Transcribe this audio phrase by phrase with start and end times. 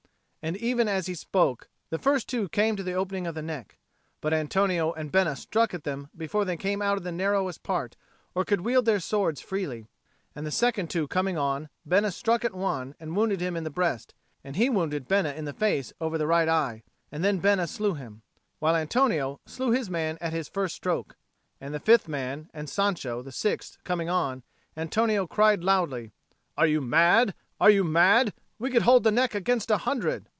[0.43, 3.77] And even as he spoke the first two came to the opening of the neck.
[4.21, 7.95] But Antonio and Bena struck at them before they came out of the narrowest part
[8.33, 9.85] or could wield their swords freely;
[10.33, 13.69] and the second two coming on, Bena struck at one and wounded him in the
[13.69, 16.81] breast, and he wounded Bena in the face over the right eye,
[17.11, 18.23] and then Bena slew him;
[18.57, 21.15] while Antonio slew his man at his first stroke.
[21.59, 24.41] And the fifth man and Sancho, the sixth, coming on,
[24.75, 26.13] Antonio cried loudly,
[26.57, 28.33] "Are you mad, are you mad?
[28.57, 30.29] We could hold the neck against a hundred."